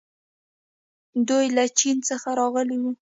[1.29, 2.91] دوی له چین څخه راغلي وو